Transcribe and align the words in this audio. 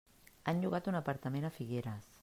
Han 0.53 0.63
llogat 0.63 0.89
un 0.93 0.97
apartament 1.01 1.47
a 1.47 1.53
Figueres. 1.61 2.13